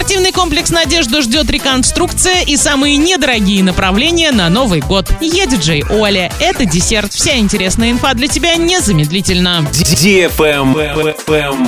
[0.00, 5.12] Спортивный комплекс «Надежда» ждет реконструкция и самые недорогие направления на Новый год.
[5.20, 6.32] Я диджей Оля.
[6.40, 7.12] Это десерт.
[7.12, 9.62] Вся интересная инфа для тебя незамедлительно.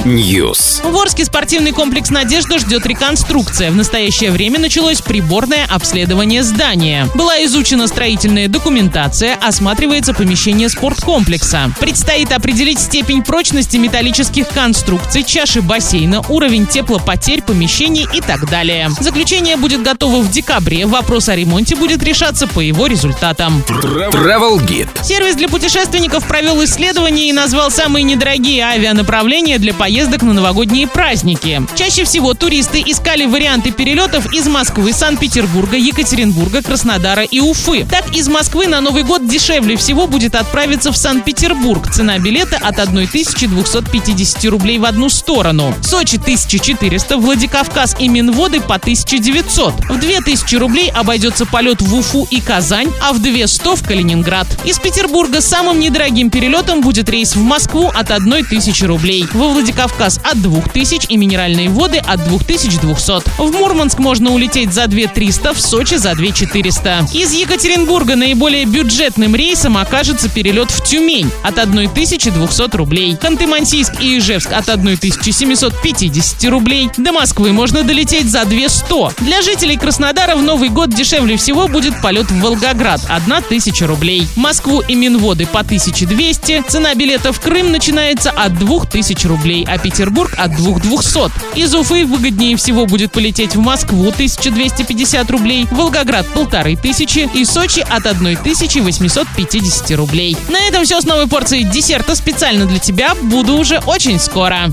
[0.07, 0.91] News.
[0.91, 3.71] В Орске спортивный комплекс «Надежда» ждет реконструкция.
[3.71, 7.09] В настоящее время началось приборное обследование здания.
[7.15, 11.71] Была изучена строительная документация, осматривается помещение спорткомплекса.
[11.79, 18.91] Предстоит определить степень прочности металлических конструкций, чаши бассейна, уровень теплопотерь помещений и так далее.
[19.01, 20.87] Заключение будет готово в декабре.
[20.87, 23.65] Вопрос о ремонте будет решаться по его результатам.
[23.69, 24.89] Travel Guide.
[25.03, 31.63] Сервис для путешественников провел исследование и назвал самые недорогие авианаправления для поездок на новогодние праздники.
[31.75, 37.85] Чаще всего туристы искали варианты перелетов из Москвы, Санкт-Петербурга, Екатеринбурга, Краснодара и Уфы.
[37.85, 41.91] Так, из Москвы на Новый год дешевле всего будет отправиться в Санкт-Петербург.
[41.93, 45.75] Цена билета от 1250 рублей в одну сторону.
[45.83, 49.75] Сочи 1400, Владикавказ и Минводы по 1900.
[49.89, 54.47] В 2000 рублей обойдется полет в Уфу и Казань, а в 200 в Калининград.
[54.65, 59.27] Из Петербурга самым недорогим перелетом будет рейс в Москву от 1000 рублей.
[59.33, 63.41] Во Владикавказ от 2000 и минеральные воды от 2200.
[63.41, 67.07] В Мурманск можно улететь за 2300, в Сочи за 2400.
[67.15, 73.17] Из Екатеринбурга наиболее бюджетным рейсом окажется перелет в Тюмень от 1200 рублей.
[73.21, 76.91] Ханты-Мансийск и Ижевск от 1750 рублей.
[76.97, 79.23] До Москвы можно долететь за 200.
[79.23, 84.27] Для жителей Краснодара в Новый год дешевле всего будет полет в Волгоград– 1000 рублей.
[84.35, 86.65] Москву и Минводы по 1200.
[86.69, 91.59] Цена билета в Крым начинается от 2000 рублей, а Петербург от 2200.
[91.59, 98.07] Из Уфы выгоднее всего будет полететь в Москву 1250 рублей, Волгоград– 1500 и Сочи от
[98.07, 100.35] 1850 рублей.
[100.49, 103.15] На этом все с новой порцией десерта специально для тебя.
[103.21, 104.71] Буду уже очень скоро.